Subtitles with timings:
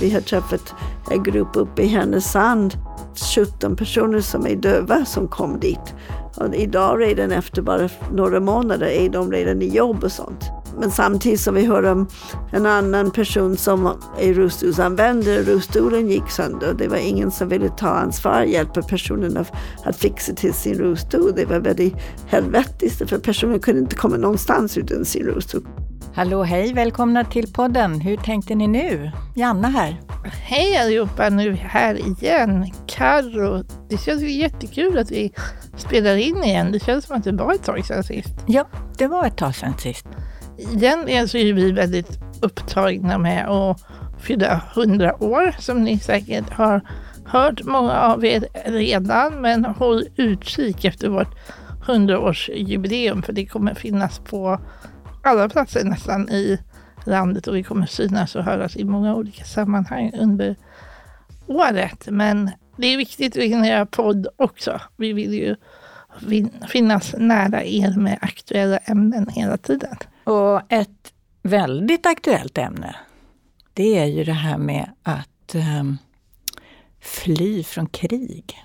[0.00, 0.74] Vi har träffat
[1.10, 2.74] en grupp uppe i Härnösand,
[3.34, 5.94] 17 personer som är döva som kom dit.
[6.36, 10.50] Och idag redan efter bara några månader är de redan i jobb och sånt.
[10.80, 12.06] Men samtidigt som vi hör om
[12.52, 13.86] en annan person som
[14.18, 16.74] är rullstolsanvändare, rullstolen gick sönder.
[16.78, 19.52] Det var ingen som ville ta ansvar och hjälpa personen att,
[19.84, 21.32] att fixa till sin rullstol.
[21.36, 21.94] Det var väldigt
[22.26, 25.62] helvetiskt för personen kunde inte komma någonstans utan sin rullstol.
[26.16, 28.00] Hallå, hej, välkomna till podden.
[28.00, 29.10] Hur tänkte ni nu?
[29.36, 30.00] Janna här.
[30.24, 32.70] Hej allihopa, nu här igen.
[32.86, 33.64] Carro.
[33.88, 35.32] Det känns jättekul att vi
[35.76, 36.72] spelar in igen.
[36.72, 38.34] Det känns som att det var ett tag sedan sist.
[38.46, 40.06] Ja, det var ett tag sedan sist.
[40.58, 43.80] Egentligen så är vi väldigt upptagna med att
[44.18, 46.80] fylla 100 år, som ni säkert har
[47.24, 49.40] hört många av er redan.
[49.40, 51.34] Men håll utkik efter vårt
[51.86, 54.60] 100-årsjubileum, för det kommer finnas på
[55.24, 56.58] alla platser nästan i
[57.06, 60.56] landet och vi kommer synas och höras i många olika sammanhang under
[61.46, 62.06] året.
[62.10, 64.80] Men det är viktigt att hinna göra podd också.
[64.96, 65.56] Vi vill ju
[66.68, 69.96] finnas nära er med aktuella ämnen hela tiden.
[70.24, 71.12] Och ett
[71.42, 72.96] väldigt aktuellt ämne,
[73.74, 75.98] det är ju det här med att um,
[77.00, 78.64] fly från krig.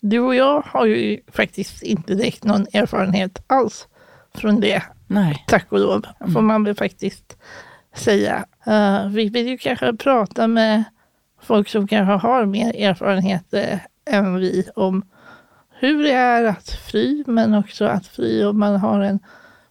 [0.00, 3.88] Du och jag har ju faktiskt inte direkt någon erfarenhet alls
[4.34, 4.82] från det.
[5.14, 5.44] Nej.
[5.46, 6.46] Tack och lov, får mm.
[6.46, 7.36] man väl faktiskt
[7.94, 8.44] säga.
[8.68, 10.84] Uh, vi vill ju kanske prata med
[11.42, 15.04] folk som kanske har mer erfarenheter än vi om
[15.78, 19.18] hur det är att fly, men också att fly om man har en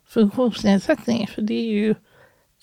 [0.08, 1.28] funktionsnedsättning.
[1.28, 1.96] För det är ju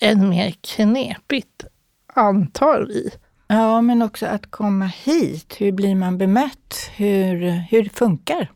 [0.01, 1.65] än mer knepigt,
[2.13, 3.09] antar vi.
[3.47, 5.55] Ja, men också att komma hit.
[5.59, 6.89] Hur blir man bemött?
[6.95, 8.51] Hur, hur funkar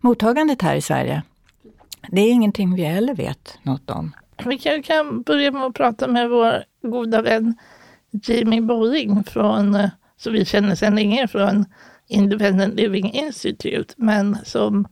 [0.00, 1.22] mottagandet här i Sverige?
[2.08, 4.12] Det är ingenting vi heller vet något om.
[4.46, 7.54] Vi kan, kan börja med att prata med vår goda vän
[8.10, 11.64] Jamie Bowling från, eh, som vi känner sedan länge från
[12.08, 14.88] Independent Living Institute, men som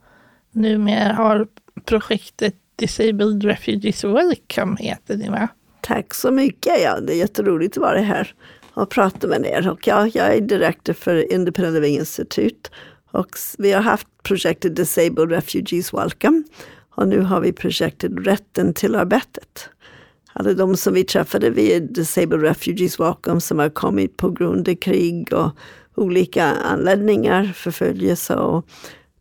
[0.53, 1.47] numera har
[1.85, 5.49] projektet Disabled Refugees Welcome, heter det va?
[5.81, 7.01] Tack så mycket, ja.
[7.01, 8.35] Det är jätteroligt att vara här
[8.75, 9.69] och prata med er.
[9.69, 12.71] Och ja, jag är direktor för Independent Living Institute
[13.11, 13.29] och
[13.59, 16.43] vi har haft projektet Disabled Refugees Welcome
[16.99, 19.69] och nu har vi projektet Rätten till arbetet.
[20.33, 24.75] Alla de som vi träffade via Disabled Refugees Welcome som har kommit på grund av
[24.75, 25.51] krig och
[25.95, 28.35] olika anledningar, förföljelse.
[28.35, 28.67] Och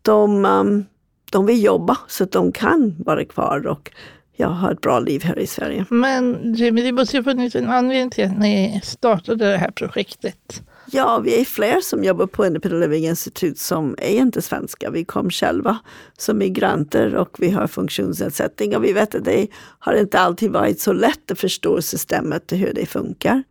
[0.02, 0.84] de, um,
[1.30, 3.90] de vill jobba så att de kan vara kvar och
[4.36, 5.84] jag ha ett bra liv här i Sverige.
[5.90, 9.70] Men Jimmy, det måste ju ha funnits en anledning till att ni startade det här
[9.70, 10.62] projektet.
[10.90, 14.90] Ja, vi är fler som jobbar på Independent Living Institute som är inte svenska.
[14.90, 15.78] Vi kom själva
[16.18, 19.46] som migranter och vi har funktionsnedsättning och vi vet att det
[19.78, 23.42] har inte alltid varit så lätt att förstå systemet och hur det funkar.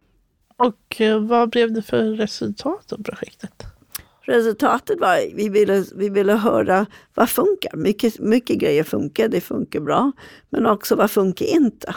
[0.57, 3.63] Och eh, vad blev det för resultat av projektet?
[4.21, 7.75] Resultatet var att vi ville, vi ville höra vad funkar.
[7.75, 10.11] Mycket, mycket grejer funkar, det funkar bra.
[10.49, 11.95] Men också vad funkar inte?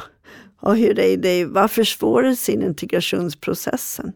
[0.61, 4.13] Och hur det, det, vad försvårar sin integrationsprocessen?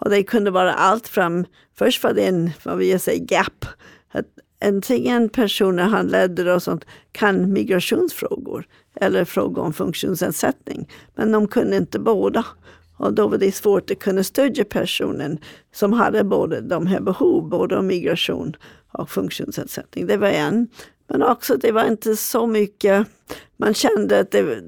[0.00, 1.46] Och det kunde vara allt från,
[1.78, 3.64] först var det en, vad vill jag säga, gap.
[4.12, 4.26] Att
[4.64, 8.66] antingen personer handledare och sånt kan migrationsfrågor
[9.00, 10.88] eller frågor om funktionsnedsättning.
[11.14, 12.44] Men de kunde inte båda.
[12.96, 15.38] Och då var det svårt att kunna stödja personen
[15.74, 18.56] som hade både de här behov, både om migration
[18.92, 20.06] och funktionsnedsättning.
[20.06, 20.68] Det var en.
[21.08, 23.06] Men också det var inte så mycket,
[23.56, 24.62] man kände att det,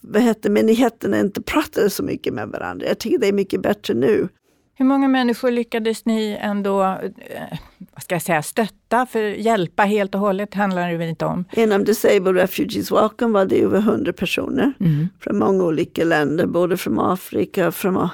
[0.00, 2.86] vad heter, myndigheterna inte pratade så mycket med varandra.
[2.86, 4.28] Jag tycker det är mycket bättre nu.
[4.74, 7.58] Hur många människor lyckades ni ändå eh,
[7.92, 11.44] vad ska jag säga, stötta, för hjälpa helt och hållet handlar det väl inte om?
[11.52, 15.08] Inom Disabled Refugees Welcome var det över 100 personer mm.
[15.20, 18.08] från många olika länder, både från Afrika, från,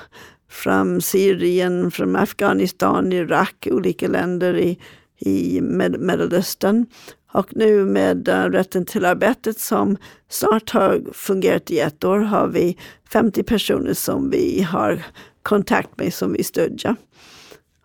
[0.51, 4.79] från Syrien, från Afghanistan, Irak, olika länder i,
[5.19, 6.87] i Med Mellanöstern.
[7.32, 9.97] Och nu med rätten till arbetet som
[10.28, 12.77] snart har fungerat i ett år har vi
[13.12, 15.02] 50 personer som vi har
[15.43, 16.96] kontakt med som vi stödjer.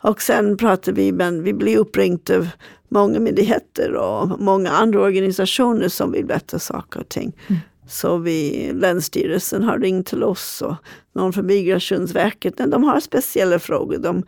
[0.01, 2.47] Och sen pratar vi, men vi blir uppringda av
[2.89, 7.37] många myndigheter och många andra organisationer som vill berätta saker och ting.
[7.47, 7.61] Mm.
[7.87, 10.75] Så vi, Länsstyrelsen har ringt till oss och
[11.13, 12.59] någon från Migrationsverket.
[12.59, 13.97] Men de har speciella frågor.
[13.97, 14.23] De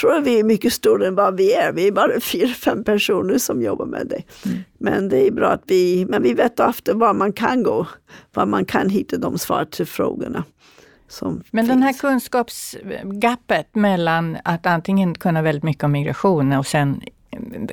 [0.00, 1.72] tror att vi är mycket större än vad vi är.
[1.72, 4.48] Vi är bara fyra, fem personer som jobbar med det.
[4.48, 4.64] Mm.
[4.78, 7.86] Men det är bra att vi, men vi vet ofta var man kan gå,
[8.34, 10.44] var man kan hitta de svar till frågorna.
[11.50, 11.68] Men finns.
[11.68, 17.00] den här kunskapsgapet mellan att antingen kunna väldigt mycket om migration och sen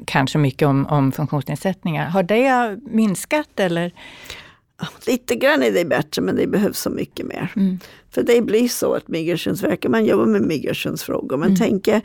[0.05, 3.91] kanske mycket om, om funktionsnedsättningar, har det minskat eller?
[5.07, 7.51] Lite grann är det bättre men det behövs så mycket mer.
[7.55, 7.79] Mm.
[8.11, 11.37] För det blir så att Migrationsverket, man jobbar med migrationsfrågor.
[11.37, 11.57] Man mm.
[11.57, 12.01] tänker,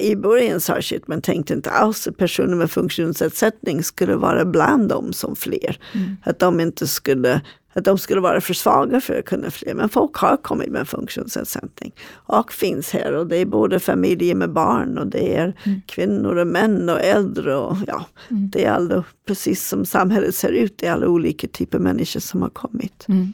[0.00, 5.12] i början särskilt, man tänkte inte alls att personer med funktionsnedsättning skulle vara bland dem
[5.12, 5.78] som fler.
[5.94, 6.16] Mm.
[6.22, 7.40] Att de inte skulle
[7.76, 9.74] att de skulle vara för svaga för att kunna fly.
[9.74, 13.12] Men folk har kommit med funktionsnedsättning och finns här.
[13.12, 15.82] Och det är både familjer med barn och det är mm.
[15.86, 17.56] kvinnor och män och äldre.
[17.56, 18.50] Och, ja, mm.
[18.50, 22.20] Det är alla, precis som samhället ser ut, det är alla olika typer av människor
[22.20, 23.04] som har kommit.
[23.08, 23.32] Mm.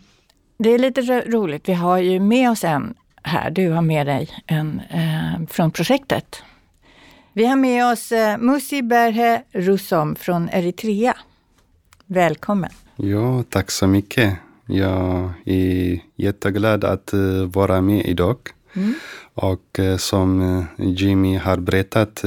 [0.59, 3.51] Det är lite roligt, vi har ju med oss en här.
[3.51, 6.43] Du har med dig en eh, från projektet.
[7.33, 11.17] Vi har med oss eh, Musi Berhe Rusom från Eritrea.
[12.07, 12.71] Välkommen!
[12.97, 14.39] Ja, tack så mycket.
[14.67, 18.39] Jag är jätteglad att uh, vara med idag.
[18.73, 18.95] Mm.
[19.35, 22.25] Och uh, som uh, Jimmy har berättat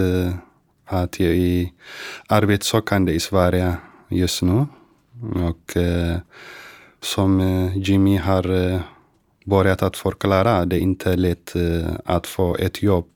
[0.86, 1.70] att jag är
[2.28, 3.78] arbetssökande i Sverige
[4.10, 4.66] just nu.
[5.50, 5.78] Och
[7.02, 7.42] som
[7.76, 8.82] Jimmy har
[9.46, 11.54] börjat att förklara, det är inte lätt
[12.06, 13.12] att få ett jobb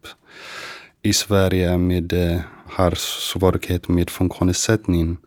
[1.02, 2.13] i Sverige med
[2.66, 5.18] har svårighet med funktionsnedsättning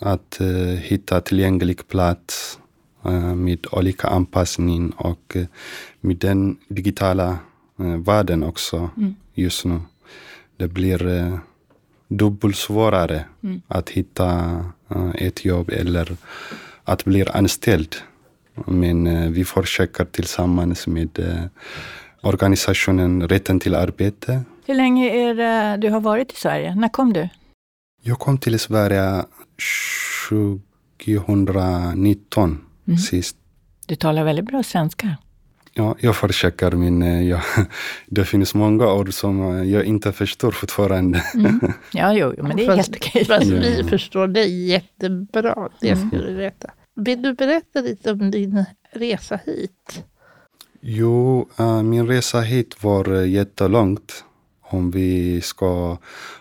[0.00, 2.58] att uh, hitta tillgänglig plats
[3.06, 5.46] uh, med olika anpassning och uh,
[6.00, 7.38] med den digitala
[8.06, 9.14] världen också mm.
[9.34, 9.80] just nu.
[10.56, 11.38] Det blir
[12.08, 13.62] dubbelt svårare mm.
[13.68, 14.64] att hitta
[15.14, 16.16] ett jobb eller
[16.84, 17.96] att bli anställd.
[18.66, 21.18] Men vi försöker tillsammans med
[22.20, 24.42] organisationen Rätten till arbete.
[24.66, 26.74] Hur länge är det du har varit i Sverige?
[26.74, 27.28] När kom du?
[28.02, 29.24] Jag kom till Sverige
[30.28, 32.98] 2019 mm.
[32.98, 33.36] sist.
[33.86, 35.16] Du talar väldigt bra svenska.
[35.74, 37.40] Ja, jag försöker men eh, jag,
[38.06, 41.24] det finns många ord som eh, jag inte förstår fortfarande.
[41.34, 41.60] Mm.
[41.92, 43.24] Ja, jo, men det är helt okej.
[43.24, 46.08] Fast vi förstår dig jättebra, det mm.
[46.08, 46.70] ska du veta.
[46.96, 50.04] Vill du berätta lite om din resa hit?
[50.80, 54.24] Jo, uh, min resa hit var jättelångt.
[54.72, 55.98] Om vi ska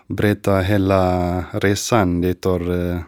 [0.07, 2.99] berätta hela resan, det tar uh,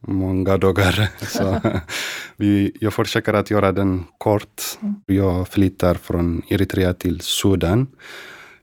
[0.00, 1.08] många dagar.
[1.26, 1.60] Så
[2.36, 4.62] vi, jag försöker att göra den kort.
[5.06, 7.86] Jag flyttar från Eritrea till Sudan.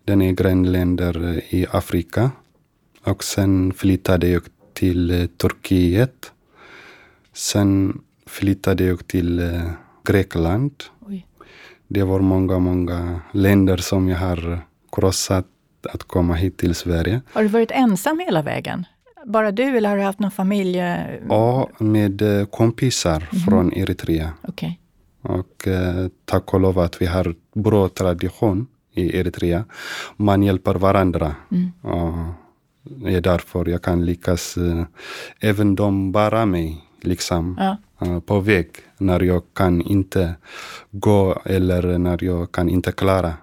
[0.06, 2.32] Den är grannländer i Afrika.
[3.04, 4.44] Och sen flyttade jag
[4.74, 6.32] till eh, Turkiet.
[7.34, 9.72] Sen flyttade jag till eh,
[10.04, 10.84] Grekland.
[11.00, 11.26] Oj.
[11.88, 14.62] Det var många, många länder som jag har
[14.92, 15.46] krossat
[15.86, 17.22] att komma hit till Sverige.
[17.34, 18.86] Har du varit ensam hela vägen?
[19.26, 20.78] bara du eller har du haft någon familj?
[21.30, 23.44] Ja, med eh, kompisar mm.
[23.46, 24.34] från Eritrea.
[24.44, 24.74] Okay.
[25.22, 29.66] Och eh, tack och lov att vi har bra tradition i Eritrea.
[30.18, 31.36] Man hjälper varandra.
[31.52, 31.72] Mm.
[31.82, 32.14] Och
[32.84, 34.58] det är därför jag kan lyckas.
[34.58, 34.84] Eh,
[35.40, 37.58] även de bära mig liksom,
[38.00, 38.22] ja.
[38.26, 38.68] på väg
[38.98, 40.36] när jag kan inte
[40.92, 43.34] gå eller när jag kan inte klara.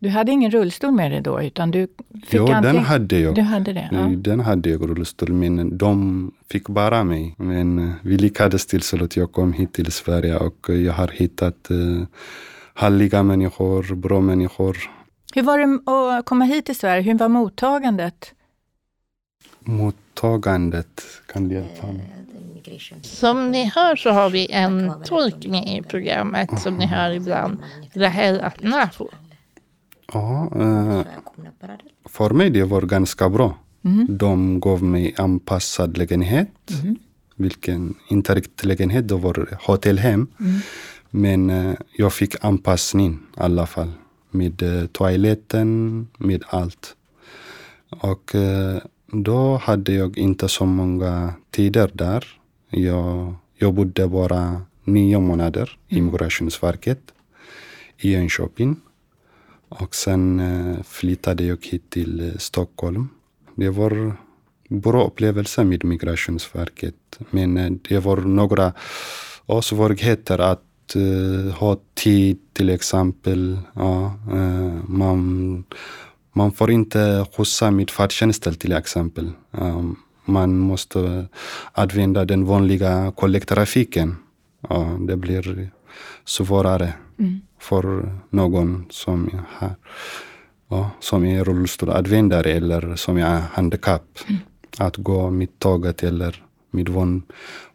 [0.00, 1.42] Du hade ingen rullstol med dig då?
[1.42, 2.62] Utan du fick jo, antingen...
[2.62, 3.34] den hade jag.
[3.34, 3.98] Du hade det, ja.
[4.16, 7.34] Den hade jag rullstol, men de fick bara mig.
[7.38, 11.08] Men eh, vi lyckades till så att jag kom hit till Sverige och jag har
[11.08, 12.04] hittat uh,
[12.74, 14.76] härliga människor, bra människor.
[15.34, 17.02] Hur var det att komma hit till Sverige?
[17.02, 18.34] Hur var mottagandet?
[19.60, 21.02] Mottagandet,
[21.32, 22.14] kan du hjälpa mig?
[23.02, 27.58] Som ni hör så har vi en tolk med i programmet som ni hör ibland,
[27.94, 29.08] Rahel Atnafo.
[30.12, 31.02] Ja, eh,
[32.04, 33.58] för mig det var ganska bra.
[33.82, 34.06] Mm.
[34.18, 36.70] De gav mig anpassad lägenhet.
[36.82, 36.96] Mm.
[37.36, 40.26] Vilken, inte riktigt lägenhet, det var hotellhem.
[40.40, 40.60] Mm.
[41.10, 43.92] Men eh, jag fick anpassning i alla fall.
[44.30, 46.96] Med eh, toaletten, med allt.
[47.90, 52.24] Och eh, då hade jag inte så många tider där.
[52.70, 56.06] Jag, jag bodde bara nio månader i mm.
[56.06, 57.00] Migrationsverket
[57.98, 58.76] i Enköping.
[59.68, 63.08] Och sen eh, flyttade jag hit till eh, Stockholm.
[63.54, 64.16] Det var
[64.68, 67.18] bra upplevelse med Migrationsverket.
[67.30, 68.72] Men eh, det var några
[69.62, 70.64] svårigheter att
[71.54, 73.58] ha tid till exempel.
[73.74, 74.14] Ja,
[74.86, 75.64] man,
[76.32, 79.30] man får inte skjutsa med färdtjänsten till exempel.
[80.24, 81.26] Man måste
[81.72, 84.16] använda den vanliga kollektivtrafiken.
[84.68, 85.70] Ja, det blir
[86.24, 86.92] svårare.
[87.18, 89.74] Mm för någon som, har,
[90.68, 94.18] ja, som är rullstolanvändare eller som är handikapp.
[94.28, 94.40] Mm.
[94.78, 97.22] Att gå med tåget eller med van,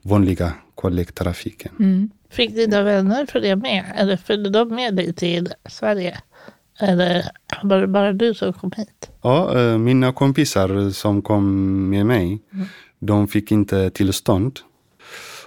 [0.02, 1.72] vanliga kollektivtrafiken.
[1.80, 2.10] Mm.
[2.30, 3.94] Fick dina vänner följa med?
[3.96, 6.22] Eller följde de med dig till Sverige?
[6.80, 7.26] Eller
[7.64, 9.12] var det bara du som kom hit?
[9.22, 12.66] Ja, eh, mina kompisar som kom med mig, mm.
[13.00, 14.60] de fick inte tillstånd.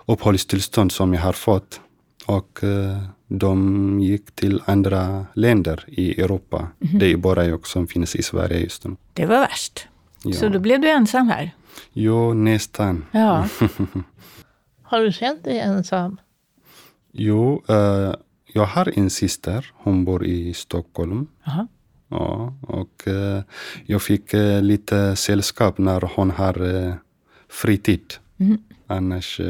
[0.06, 1.80] uppehållstillstånd som jag har fått.
[2.26, 6.68] Och uh, de gick till andra länder i Europa.
[6.80, 6.98] Mm.
[6.98, 8.96] Det är bara jag som finns i Sverige just nu.
[9.12, 9.88] Det var värst.
[10.22, 10.32] Ja.
[10.32, 11.54] Så då blev du ensam här?
[11.92, 13.04] Jo, nästan.
[13.12, 13.48] Ja.
[14.82, 16.16] har du känt dig ensam?
[17.12, 18.14] Jo, uh,
[18.52, 19.72] jag har en syster.
[19.74, 21.26] Hon bor i Stockholm.
[21.46, 21.66] Aha.
[22.08, 23.40] Ja, och uh,
[23.86, 26.94] jag fick uh, lite sällskap när hon har uh,
[27.48, 28.14] fritid.
[28.38, 28.58] Mm.
[28.86, 29.40] Annars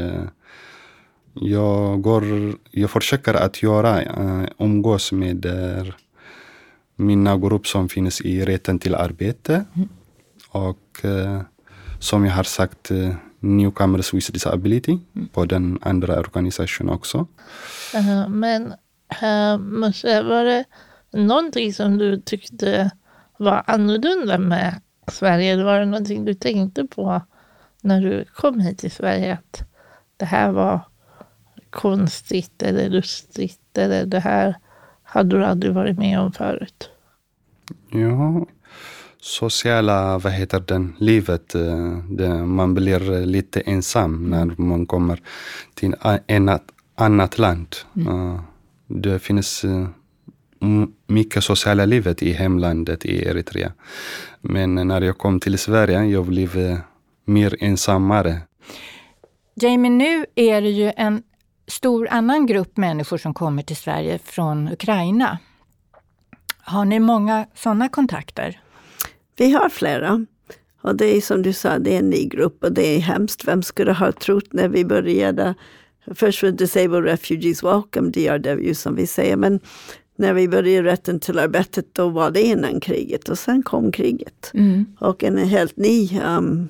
[1.41, 2.23] jag, går,
[2.71, 4.03] jag försöker att göra,
[4.57, 5.45] umgås med
[6.95, 9.65] mina grupp som finns i rätten till arbete.
[9.75, 9.89] Mm.
[10.49, 11.05] Och
[11.99, 12.91] som jag har sagt,
[13.39, 15.27] Newcomers with Disability mm.
[15.27, 17.27] på den andra organisationen också.
[17.95, 18.63] Uh, men
[19.23, 20.65] uh, var det
[21.11, 22.91] någonting som du tyckte
[23.37, 25.53] var annorlunda med Sverige?
[25.53, 27.21] Eller var det någonting du tänkte på
[27.81, 29.33] när du kom hit till Sverige?
[29.33, 29.63] Att
[30.17, 30.81] det här var
[31.69, 34.55] konstigt eller lustigt eller det här
[35.03, 36.89] hade du aldrig varit med om förut?
[37.89, 38.45] Ja,
[39.21, 41.55] sociala, vad heter den, livet.
[41.55, 45.21] Eh, det, man blir lite ensam när man kommer
[45.73, 45.95] till
[46.27, 46.61] ett
[46.95, 47.75] annat land.
[47.95, 48.37] Mm.
[48.87, 49.87] Det finns eh,
[51.07, 53.71] mycket sociala livet i hemlandet i Eritrea.
[54.41, 56.77] Men när jag kom till Sverige, jag blev eh,
[57.25, 58.41] mer ensammare.
[59.61, 61.23] Jamie, nu är det ju en
[61.67, 65.37] stor annan grupp människor som kommer till Sverige från Ukraina.
[66.59, 68.61] Har ni många sådana kontakter?
[69.37, 70.25] Vi har flera.
[70.81, 73.47] Och det är som du sa, det är en ny grupp och det är hemskt.
[73.47, 75.55] Vem skulle ha trott när vi började
[76.15, 79.59] Först för Disabled Refugees Welcome, DRW som vi säger, men
[80.15, 84.51] när vi började rätten till arbetet då var det innan kriget och sen kom kriget.
[84.53, 84.85] Mm.
[84.99, 86.69] Och en helt ny um,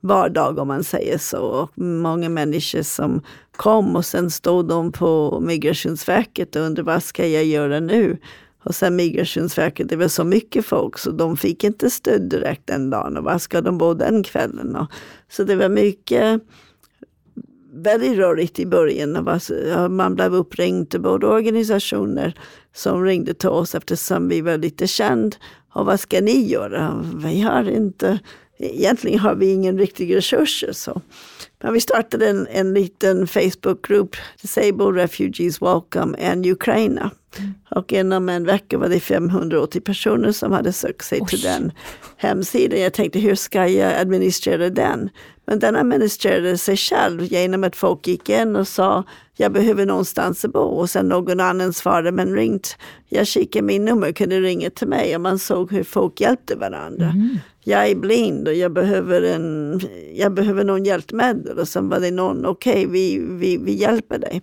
[0.00, 1.40] vardag om man säger så.
[1.40, 3.22] Och många människor som
[3.56, 8.18] kom och sen stod de på Migrationsverket och undrade vad ska jag göra nu?
[8.64, 12.90] Och sen Migrationsverket, det var så mycket folk så de fick inte stöd direkt den
[12.90, 13.16] dagen.
[13.16, 14.76] Och var ska de bo den kvällen?
[14.76, 14.86] Och,
[15.30, 16.42] så det var mycket
[17.72, 19.40] väldigt rörigt i början.
[19.90, 22.34] Man blev uppringd, både organisationer
[22.74, 25.36] som ringde till oss eftersom vi var lite känd.
[25.72, 27.04] Och vad ska ni göra?
[27.24, 28.18] Vi har inte,
[28.60, 30.72] egentligen har vi ingen riktig resurser.
[30.72, 31.00] Så.
[31.62, 37.10] Men vi startade en, en liten Facebookgrupp, Disabled Refugees Welcome and Ukraina.
[37.38, 37.54] Mm.
[37.70, 41.28] Och inom en vecka var det 580 personer som hade sökt sig Oj.
[41.28, 41.72] till den
[42.16, 42.80] hemsidan.
[42.80, 45.10] Jag tänkte, hur ska jag administrera den?
[45.50, 49.04] Men den administrerade sig själv genom att folk gick in och sa,
[49.36, 50.60] jag behöver någonstans att bo.
[50.60, 52.76] Och sen någon annan svarade, men ringt,
[53.08, 55.14] jag kikar min nummer, kan du ringa till mig?
[55.14, 57.06] Och man såg hur folk hjälpte varandra.
[57.06, 57.38] Mm.
[57.64, 59.80] Jag är blind och jag behöver, en,
[60.14, 61.58] jag behöver någon hjälpmedel.
[61.58, 64.42] Och sen var det någon, okej, okay, vi, vi, vi hjälper dig.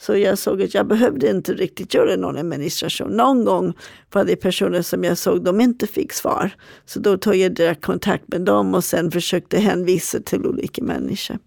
[0.00, 3.16] Så jag såg att jag behövde inte riktigt göra någon administration.
[3.16, 3.72] Någon gång
[4.12, 6.50] var det personer som jag såg de inte fick svar.
[6.86, 11.38] Så då tog jag direkt kontakt med dem och sen försökte hänvisa till olika människor.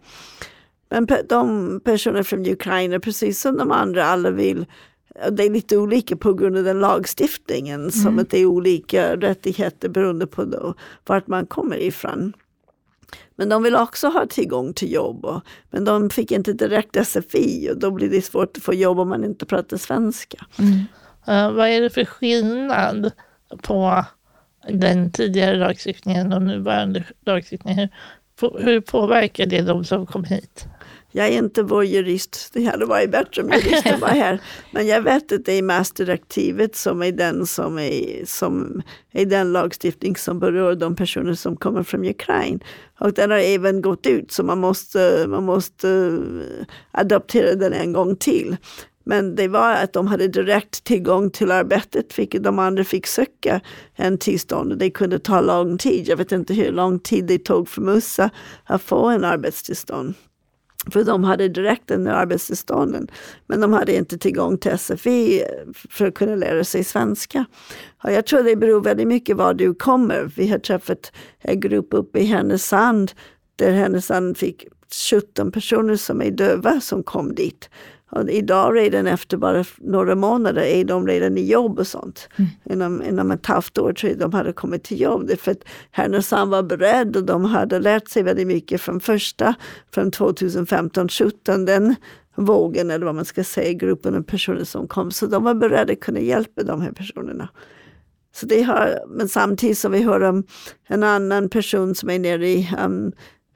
[0.89, 4.65] Men de personer från Ukraina, precis som de andra, alla vill
[5.31, 7.91] det är lite olika på grund av den lagstiftningen, mm.
[7.91, 10.73] som att det är olika rättigheter beroende på då,
[11.05, 12.33] vart man kommer ifrån.
[13.41, 15.25] Men de vill också ha tillgång till jobb.
[15.25, 18.99] Och, men de fick inte direkt SFI och då blir det svårt att få jobb
[18.99, 20.45] om man inte pratar svenska.
[20.59, 20.73] Mm.
[21.27, 23.11] Uh, vad är det för skillnad
[23.61, 24.05] på
[24.69, 27.89] den tidigare lagstiftningen och nuvarande lagstiftningen?
[28.41, 30.65] Hur, hur påverkar det de som kom hit?
[31.11, 34.41] Jag är inte vår jurist, det hade varit bättre om juristen var här.
[34.71, 39.51] Men jag vet att det är masterdirektivet som är den som är, som är den
[39.51, 42.59] lagstiftning som berör de personer som kommer från Ukraina.
[42.99, 47.93] Och den har även gått ut så man måste, man måste eh, adoptera den en
[47.93, 48.57] gång till.
[49.03, 53.61] Men det var att de hade direkt tillgång till arbetet, vilket de andra fick söka
[53.95, 54.77] en tillstånd.
[54.77, 56.07] Det kunde ta lång tid.
[56.07, 58.29] Jag vet inte hur lång tid det tog för Musa
[58.63, 60.13] att få en arbetstillstånd.
[60.89, 63.07] För de hade direkt den arbetstillstånden.
[63.47, 65.43] Men de hade inte tillgång till SFI
[65.89, 67.45] för att kunna lära sig svenska.
[68.03, 70.31] Och jag tror det beror väldigt mycket var du kommer.
[70.35, 73.11] Vi har träffat en grupp uppe i Härnösand
[73.55, 74.65] där Härnösand fick
[75.11, 77.69] 17 personer som är döva som kom dit.
[78.11, 82.29] Och idag redan efter bara några månader är de redan i jobb och sånt.
[82.35, 82.49] Mm.
[82.63, 85.31] Inom, inom ett halvt år tror jag de hade kommit till jobb.
[85.39, 89.55] För att Härnösand var beredd och de hade lärt sig väldigt mycket från första,
[89.91, 91.95] från 2015-17, den
[92.35, 95.11] vågen eller vad man ska säga, gruppen av personer som kom.
[95.11, 97.49] Så de var beredda att kunna hjälpa de här personerna.
[98.35, 100.43] Så det har, men samtidigt som vi hör om
[100.87, 103.11] en annan person som är nere i, um,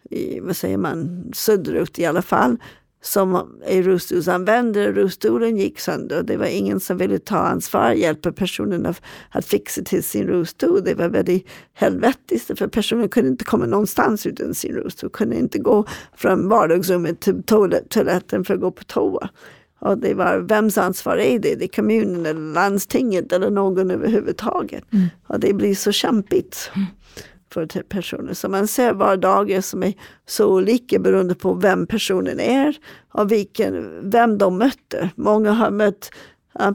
[0.10, 2.58] i vad säger man, söderut i alla fall,
[3.06, 4.92] som är rullstolsanvändare.
[4.92, 6.24] Rullstolen gick sönder.
[6.24, 10.84] Det var ingen som ville ta ansvar, hjälpa personen att, att fixa till sin rullstol.
[10.84, 15.10] Det var väldigt helvetiskt för personen kunde inte komma någonstans utan sin rullstol.
[15.10, 15.86] Kunde inte gå
[16.16, 17.44] från vardagsrummet till
[17.90, 19.30] toaletten för att gå på toa.
[19.80, 21.56] Och det var, vems ansvar är det?
[21.56, 24.94] Det är kommunen eller landstinget eller någon överhuvudtaget.
[24.94, 25.06] Mm.
[25.28, 26.72] Och det blir så kämpigt.
[26.76, 26.86] Mm
[27.56, 28.34] för personer.
[28.34, 29.94] Så man ser vardagar som är
[30.26, 32.78] så olika beroende på vem personen är
[33.12, 35.10] och vilken, vem de möter.
[35.16, 36.12] Många har mött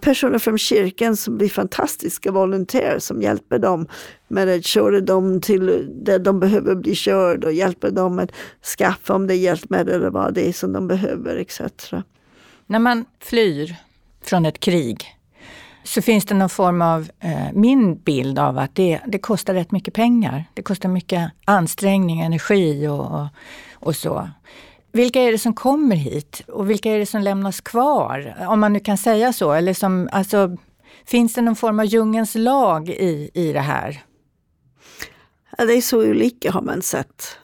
[0.03, 3.87] personer från kyrkan som blir fantastiska volontärer som hjälper dem
[4.29, 8.31] med att köra dem till där de behöver bli körda och hjälper dem att
[8.79, 11.61] skaffa om det är hjälpmedel eller vad det är som de behöver etc.
[12.67, 13.77] När man flyr
[14.25, 15.20] från ett krig
[15.85, 19.73] så finns det någon form av, eh, min bild av att det, det kostar rätt
[19.73, 20.45] mycket pengar.
[20.55, 23.27] Det kostar mycket ansträngning, energi och, och,
[23.73, 24.29] och så.
[24.93, 28.37] Vilka är det som kommer hit och vilka är det som lämnas kvar?
[28.49, 29.53] Om man nu kan säga så.
[29.53, 30.57] Eller som, alltså,
[31.07, 34.03] finns det någon form av djungens lag i, i det här?
[35.59, 37.37] Ja, det är så olika har man sett.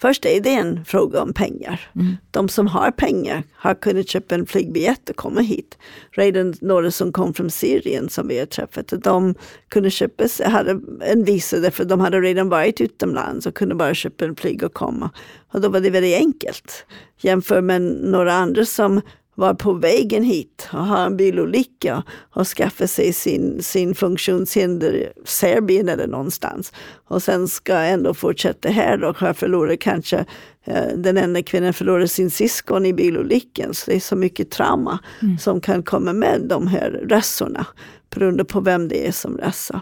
[0.00, 1.90] Först är det en fråga om pengar.
[1.94, 2.16] Mm.
[2.30, 5.78] De som har pengar har kunnat köpa en flygbiljett och komma hit.
[6.10, 9.34] Redan några som kom från Syrien som vi har träffat, de
[9.68, 14.24] kunde köpa, hade en visa därför de hade redan varit utomlands och kunde bara köpa
[14.24, 15.10] en flyg och komma.
[15.52, 16.86] Och då var det väldigt enkelt.
[17.20, 19.00] Jämfört med några andra som
[19.36, 25.08] var på vägen hit och har en bilolycka och skaffar sig sin, sin funktionshinder i
[25.24, 26.72] Serbien eller någonstans.
[27.08, 30.24] Och sen ska ändå fortsätta här och har förlorat kanske
[30.64, 33.74] eh, den enda kvinnan förlorar sin syskon i bilolyckan.
[33.74, 35.38] Så det är så mycket trauma mm.
[35.38, 37.66] som kan komma med de här resorna
[38.10, 39.80] beroende på vem det är som reser.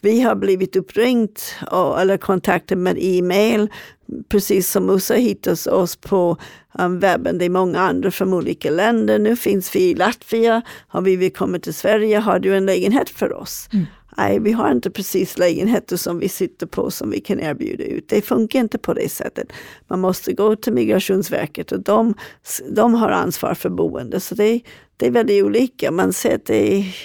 [0.00, 3.68] Vi har blivit uppringt och, eller kontaktade med e-mail,
[4.28, 6.36] precis som Musa hittas oss på
[6.78, 7.38] um, webben.
[7.38, 9.18] Det är många andra från olika länder.
[9.18, 10.62] Nu finns vi i Latvia.
[10.88, 13.68] Har vi vill komma till Sverige, har du en lägenhet för oss?
[13.72, 13.86] Mm.
[14.16, 18.08] Nej, vi har inte precis lägenheter som vi sitter på som vi kan erbjuda ut.
[18.08, 19.52] Det funkar inte på det sättet.
[19.88, 22.14] Man måste gå till Migrationsverket och de,
[22.70, 24.20] de har ansvar för boende.
[24.20, 24.60] Så det,
[24.96, 25.90] det är väldigt olika.
[25.90, 26.96] Man ser att det är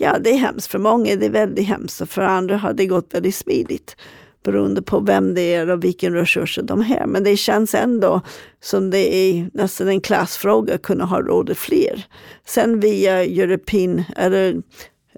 [0.00, 0.70] ja, det är hemskt.
[0.70, 3.96] För många är det väldigt hemskt och för andra har det gått väldigt smidigt
[4.42, 7.06] beroende på vem det är och vilken resurser de har.
[7.06, 8.20] Men det känns ändå
[8.60, 12.06] som det är nästan en klassfråga att kunna ha råd fler.
[12.46, 14.62] Sen via European, eller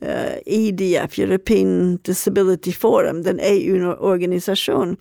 [0.03, 4.97] eh, uh, EDF, European Disability Forum, den EU-organisation,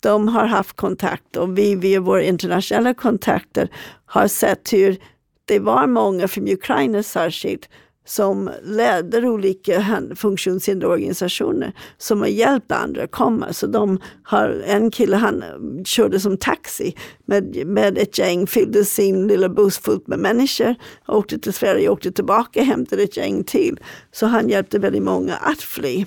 [0.00, 3.68] de har haft kontakt och vi via våra internationella kontakter
[4.06, 4.96] har sett hur
[5.44, 7.68] det var många från Ukraina särskilt
[8.08, 13.52] som leder olika funktionshinderorganisationer som har hjälpt andra att komma.
[13.52, 15.44] Så de har, en kille han
[15.84, 16.94] körde som taxi
[17.26, 20.74] med, med ett gäng, fyllde sin lilla buss fullt med människor,
[21.08, 23.80] åkte till Sverige, åkte tillbaka, hämtade ett gäng till.
[24.12, 26.04] Så han hjälpte väldigt många att fly.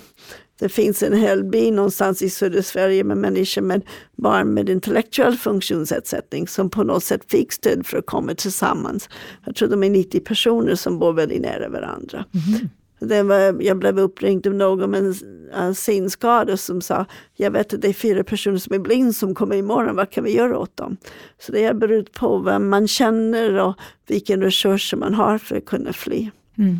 [0.62, 3.82] Det finns en hel by någonstans i södra Sverige med människor med
[4.15, 9.10] barn med intellektuell funktionsnedsättning som på något sätt fick stöd för att komma tillsammans.
[9.45, 12.26] Jag tror de är 90 personer som bor väldigt nära varandra.
[12.34, 12.69] Mm.
[13.00, 15.15] Det var, jag blev uppringd av någon med
[15.54, 19.36] en synskada som sa, jag vet att det är fyra personer som är blind som
[19.36, 20.97] kommer imorgon, vad kan vi göra åt dem?
[21.39, 23.76] Så det beror på vem man känner och
[24.08, 26.30] vilken resurser man har för att kunna fly.
[26.58, 26.80] Mm.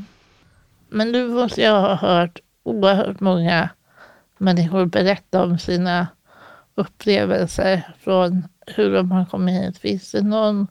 [0.90, 3.70] Men du måste jag ha hört oerhört många
[4.38, 6.08] människor berätta om sina
[6.76, 9.78] upplevelser från hur de har kommit hit.
[9.78, 10.68] Finns det någon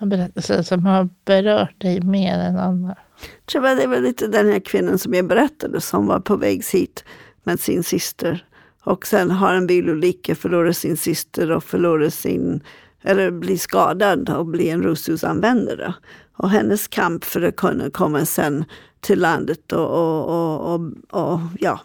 [0.00, 2.96] berättelse som har berört dig mer än andra?
[3.20, 6.64] Jag tror det var lite den här kvinnan som jag berättade som var på väg
[6.72, 7.04] hit
[7.42, 8.44] med sin syster.
[8.82, 12.60] Och sen har en bilolycka, förlorar sin syster och förlorar sin,
[13.02, 15.94] eller blir skadad och blir en rullstolsanvändare.
[16.38, 18.64] Och hennes kamp för att kunna komma sen
[19.00, 20.74] till landet och, och, och,
[21.10, 21.80] och, och ja,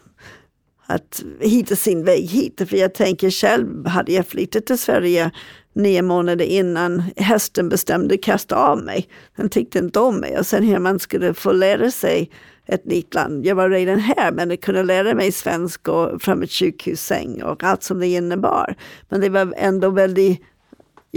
[0.86, 2.62] att hitta sin väg hit.
[2.68, 5.30] För jag tänker själv, hade jag flyttat till Sverige
[5.74, 9.08] nio månader innan hästen bestämde kasta av mig.
[9.36, 12.30] Den tyckte inte om mig och sen hur man skulle få lära sig
[12.66, 13.46] ett nytt land.
[13.46, 17.64] Jag var redan här men jag kunde lära mig svenska och fram ett sjukhussäng och
[17.64, 18.74] allt som det innebar.
[19.08, 20.42] Men det var ändå väldigt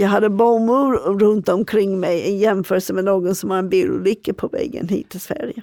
[0.00, 4.48] jag hade bomull runt omkring mig i jämförelse med någon som har en bilolycka på
[4.48, 5.62] vägen hit till Sverige.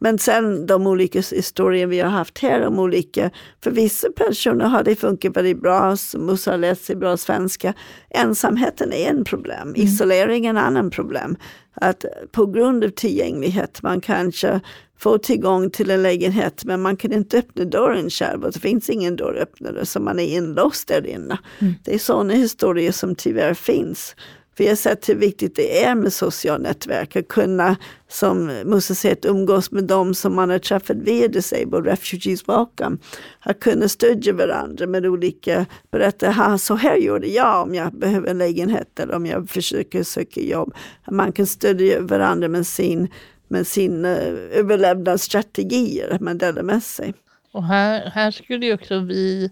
[0.00, 3.30] Men sen de olika historier vi har haft här om olika,
[3.64, 7.74] för vissa personer har det funkat väldigt bra, Musa har lärt sig bra svenska.
[8.10, 9.74] Ensamheten är en problem, mm.
[9.74, 11.36] isolering är en annan problem.
[11.74, 14.60] Att på grund av tillgänglighet, man kanske
[14.98, 18.90] får tillgång till en lägenhet men man kan inte öppna dörren själv och det finns
[18.90, 21.38] ingen dörröppnare så man är inlåst där inne.
[21.58, 21.74] Mm.
[21.84, 24.14] Det är sådana historier som tyvärr finns.
[24.60, 27.76] Vi har sett hur viktigt det är med sociala nätverk, att kunna,
[28.08, 32.96] som Musse säger, umgås med dem som man har träffat via Disabled Refugees Welcome.
[33.40, 38.38] Att kunna stödja varandra med olika, berätta, så här gjorde jag om jag behöver en
[38.38, 40.74] lägenhet eller om jag försöker söka jobb.
[41.04, 43.08] Att Man kan stödja varandra med sin
[43.48, 47.14] med sina uh, eh, överlevnadsstrategier, att man delar med sig.
[47.52, 49.50] Och här, här skulle ju också vi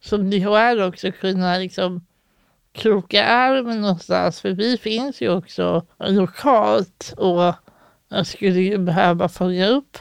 [0.00, 2.00] som DHR också kunna liksom
[2.78, 7.54] kroka arm någonstans, för vi finns ju också lokalt och
[8.08, 9.98] jag skulle ju behöva följa upp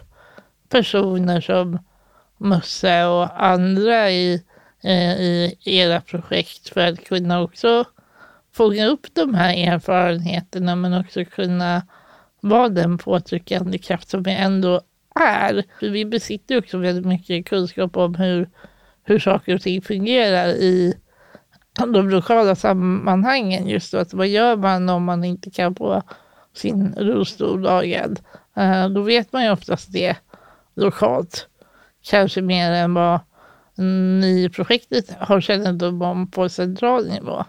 [0.69, 1.79] personer som
[2.37, 4.43] Musse och andra i,
[4.83, 7.85] eh, i era projekt för att kunna också
[8.53, 11.81] fånga upp de här erfarenheterna men också kunna
[12.41, 14.81] vara den påtryckande kraft som vi ändå
[15.19, 15.63] är.
[15.79, 18.49] För vi besitter också väldigt mycket kunskap om hur,
[19.03, 20.93] hur saker och ting fungerar i
[21.85, 23.67] de lokala sammanhangen.
[23.67, 26.01] Just då, att vad gör man om man inte kan få
[26.53, 28.19] sin rullstol lagad?
[28.57, 30.15] Uh, då vet man ju oftast det
[30.75, 31.47] lokalt.
[32.03, 33.19] Kanske mer än vad
[34.19, 37.45] ni i projektet har kännedom om på central nivå.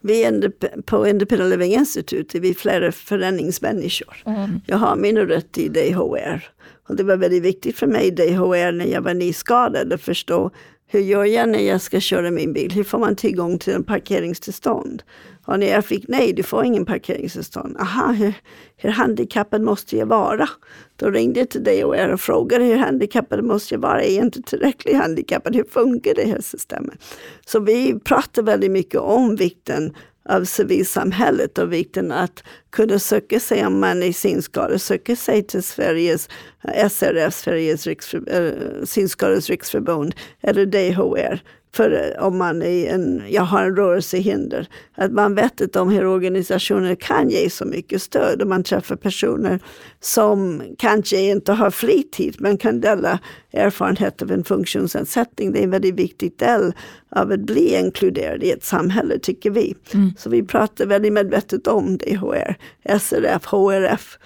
[0.00, 0.50] Vi
[0.86, 4.22] på Independent Living Institute är vi flera föreningsmänniskor.
[4.26, 4.60] Mm.
[4.66, 6.50] Jag har mina rötter i DHR.
[6.88, 10.50] Och det var väldigt viktigt för mig i DHR när jag var nyskadad att förstå
[10.88, 12.72] hur gör jag när jag ska köra min bil?
[12.72, 15.02] Hur får man tillgång till en parkeringstillstånd?
[15.44, 17.76] Och när jag fick nej, du får ingen parkeringstillstånd.
[17.80, 18.34] Aha, hur,
[18.76, 20.48] hur handikappad måste jag vara?
[20.96, 24.02] Då ringde jag till dig och frågade hur handikappad måste jag vara?
[24.02, 25.56] Är jag inte tillräckligt handikappad?
[25.56, 27.04] Hur funkar det här systemet?
[27.46, 29.94] Så vi pratar väldigt mycket om vikten
[30.28, 35.62] av civilsamhället och vikten att kunna söka sig om man är synskadad, söka sig till
[35.62, 36.28] Sveriges
[36.64, 41.40] eh, SRF, Sveriges riksför, eh, äh, Synskadades riksförbund eller DHR
[41.76, 44.68] för om man är en, jag har en rörelsehinder.
[44.94, 48.96] Att man vet att de här organisationerna kan ge så mycket stöd och man träffar
[48.96, 49.60] personer
[50.00, 53.18] som kanske inte har fritid men kan dela
[53.52, 55.52] erfarenhet av en funktionsnedsättning.
[55.52, 56.72] Det är en väldigt viktig del
[57.10, 59.74] av att bli inkluderad i ett samhälle tycker vi.
[59.94, 60.10] Mm.
[60.18, 62.56] Så vi pratar väldigt medvetet om DHR,
[62.98, 64.18] SRF, HRF,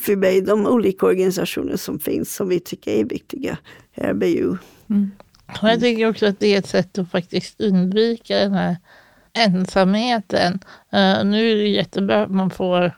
[0.00, 3.58] FUB, de olika organisationer som finns som vi tycker är viktiga.
[3.94, 4.56] RBU.
[4.90, 5.10] Mm.
[5.62, 8.76] Och jag tycker också att det är ett sätt att faktiskt undvika den här
[9.32, 10.52] ensamheten.
[10.94, 12.92] Uh, nu är det jättebra att man får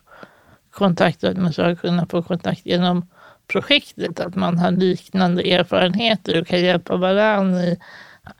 [0.70, 3.08] kontakt, och att man ska kunna få kontakt genom
[3.46, 7.78] projektet, att man har liknande erfarenheter och kan hjälpa varandra i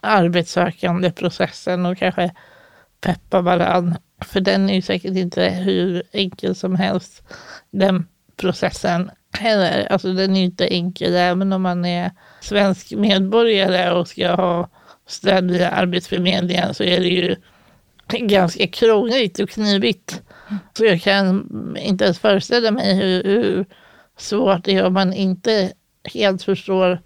[0.02, 2.30] arbetssökande processen och kanske
[3.00, 3.96] peppa varandra.
[4.20, 7.22] För den är ju säkert inte hur enkel som helst,
[7.70, 9.86] den processen heller.
[9.92, 14.68] Alltså den är ju inte enkel även om man är svensk medborgare och ska ha
[15.06, 17.36] stöd via Arbetsförmedlingen så är det ju
[18.08, 20.22] ganska krångligt och knivigt.
[20.76, 23.64] Så jag kan inte ens föreställa mig hur, hur
[24.16, 25.72] svårt det är om man inte
[26.14, 27.00] helt förstår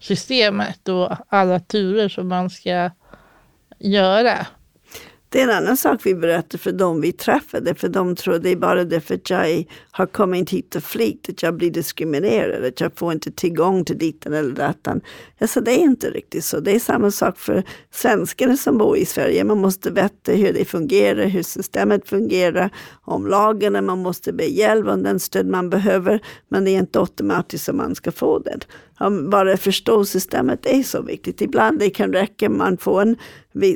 [0.00, 2.90] systemet och alla turer som man ska
[3.78, 4.46] göra.
[5.30, 8.50] Det är en annan sak vi berättar för dem vi träffade, för de tror det
[8.50, 12.92] är bara att jag har kommit hit och flytt, att jag blir diskriminerad, att jag
[12.96, 15.00] får inte tillgång till ditten eller datan.
[15.40, 16.60] Alltså det är inte riktigt så.
[16.60, 19.44] Det är samma sak för svenskarna som bor i Sverige.
[19.44, 22.70] Man måste veta hur det fungerar, hur systemet fungerar,
[23.02, 27.00] om lagarna, man måste be hjälp om den stöd man behöver, men det är inte
[27.00, 28.66] automatiskt som man ska få det
[29.30, 31.40] bara förstå systemet är så viktigt.
[31.40, 33.16] Ibland det kan räcka man får en,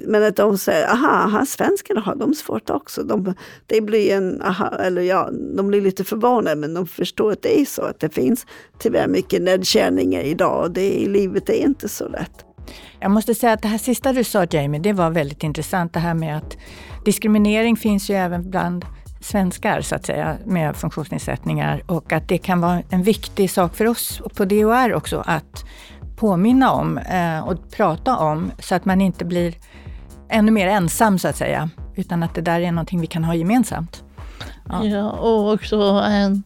[0.06, 3.02] men att de säger, aha, aha svenskarna har de svårt också.
[3.02, 3.34] De,
[3.66, 7.60] det blir en, aha, eller ja, de blir lite förvånade men de förstår att det
[7.60, 8.46] är så, att det finns
[8.78, 12.44] tyvärr mycket nedkänningar idag och det livet är inte så lätt.
[13.00, 16.00] Jag måste säga att det här sista du sa Jamie, det var väldigt intressant det
[16.00, 16.56] här med att
[17.04, 18.84] diskriminering finns ju även bland
[19.20, 23.86] svenskar så att säga med funktionsnedsättningar och att det kan vara en viktig sak för
[23.86, 25.64] oss på DHR också att
[26.22, 29.54] påminna om eh, och prata om så att man inte blir
[30.28, 31.70] ännu mer ensam så att säga.
[31.94, 34.04] Utan att det där är någonting vi kan ha gemensamt.
[34.68, 36.42] Ja, ja och också en,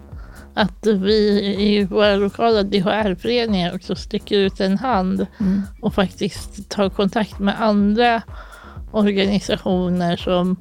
[0.55, 5.63] att vi i våra lokala DHR-föreningar också sticker ut en hand mm.
[5.83, 8.23] och faktiskt tar kontakt med andra
[8.93, 10.57] organisationer som,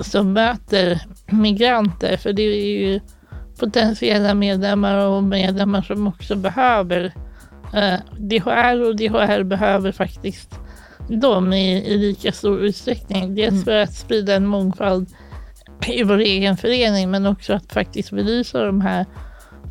[0.00, 2.16] som möter migranter.
[2.16, 3.00] För det är ju
[3.58, 7.12] potentiella medlemmar och medlemmar som också behöver
[7.74, 10.58] eh, DHR och DHR behöver faktiskt
[11.08, 13.34] dem i, i lika stor utsträckning.
[13.34, 13.64] Dels mm.
[13.64, 15.08] för att sprida en mångfald
[15.86, 19.06] i vår egen förening men också att faktiskt belysa de här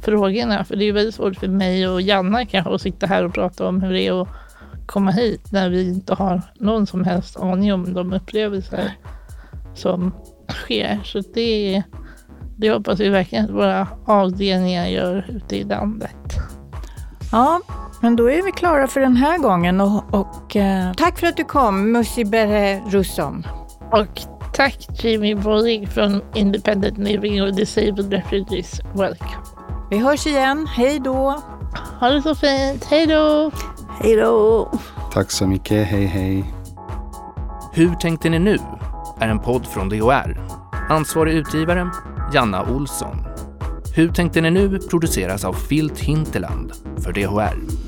[0.01, 0.63] frågorna.
[0.63, 3.67] För det är väldigt svårt för mig och Janna kanske att sitta här och prata
[3.67, 4.27] om hur det är att
[4.85, 8.91] komma hit när vi inte har någon som helst aning om de upplevelser
[9.75, 10.11] som
[10.49, 10.99] sker.
[11.03, 11.83] Så det,
[12.57, 16.35] det hoppas vi verkligen att våra avdelningar gör ute i landet.
[17.31, 17.61] Ja,
[18.05, 21.37] men då är vi klara för den här gången och, och eh, tack för att
[21.37, 23.43] du kom, Musibere Russom.
[23.91, 24.21] Och
[24.53, 28.81] tack Jimmy Bolling från Independent Living och Disabled Refugees.
[28.93, 29.37] Welcome.
[29.89, 30.67] Vi hörs igen.
[30.67, 31.41] Hej då!
[31.99, 32.85] Ha det så fint.
[32.85, 33.51] Hej då!
[33.99, 34.71] Hej då!
[35.13, 35.87] Tack så mycket.
[35.87, 36.53] Hej, hej.
[37.73, 38.57] Hur tänkte ni nu?
[39.19, 40.47] är en podd från DHR.
[40.89, 41.89] Ansvarig utgivare
[42.33, 43.17] Janna Olsson.
[43.95, 46.71] Hur tänkte ni nu produceras av Filt Hinterland
[47.03, 47.84] för DHR.